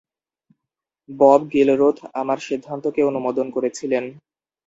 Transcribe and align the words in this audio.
Bob 1.09 1.41
Gilruth 1.53 1.97
আমার 2.13 2.39
সিদ্ধান্তকে 2.47 3.01
অনুমোদন 3.03 3.47
করেছিলেন। 3.49 4.03